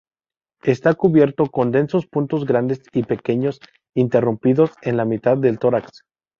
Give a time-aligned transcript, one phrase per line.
[0.63, 3.59] Está cubierto con densos puntos grandes y pequeños,
[3.95, 6.01] interrumpidos en la mitad del tórax.